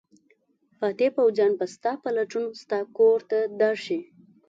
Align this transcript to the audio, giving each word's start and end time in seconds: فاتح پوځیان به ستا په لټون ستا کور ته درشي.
فاتح 0.77 1.09
پوځیان 1.17 1.51
به 1.59 1.65
ستا 1.73 1.91
په 2.03 2.09
لټون 2.17 2.45
ستا 2.61 2.79
کور 2.97 3.19
ته 3.29 3.39
درشي. 3.61 3.99